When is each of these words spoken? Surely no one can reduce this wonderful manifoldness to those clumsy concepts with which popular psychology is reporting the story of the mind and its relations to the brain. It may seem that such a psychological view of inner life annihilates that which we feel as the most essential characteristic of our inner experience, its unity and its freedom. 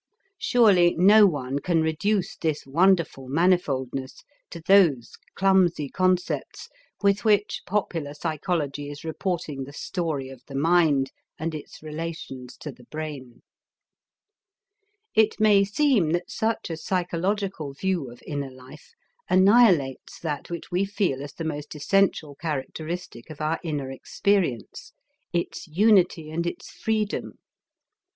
Surely 0.39 0.95
no 0.97 1.27
one 1.27 1.59
can 1.59 1.83
reduce 1.83 2.35
this 2.35 2.65
wonderful 2.65 3.27
manifoldness 3.27 4.23
to 4.49 4.59
those 4.59 5.11
clumsy 5.35 5.89
concepts 5.89 6.69
with 7.03 7.23
which 7.23 7.61
popular 7.67 8.15
psychology 8.15 8.89
is 8.89 9.03
reporting 9.03 9.63
the 9.63 9.71
story 9.71 10.27
of 10.27 10.41
the 10.47 10.55
mind 10.55 11.11
and 11.37 11.53
its 11.53 11.83
relations 11.83 12.57
to 12.57 12.71
the 12.71 12.85
brain. 12.85 13.43
It 15.13 15.39
may 15.39 15.63
seem 15.63 16.09
that 16.13 16.31
such 16.31 16.71
a 16.71 16.77
psychological 16.77 17.73
view 17.75 18.09
of 18.09 18.23
inner 18.25 18.49
life 18.49 18.93
annihilates 19.29 20.19
that 20.21 20.49
which 20.49 20.71
we 20.71 20.83
feel 20.83 21.21
as 21.21 21.33
the 21.33 21.43
most 21.45 21.75
essential 21.75 22.33
characteristic 22.33 23.29
of 23.29 23.39
our 23.39 23.59
inner 23.63 23.91
experience, 23.91 24.93
its 25.31 25.67
unity 25.67 26.31
and 26.31 26.47
its 26.47 26.71
freedom. 26.71 27.33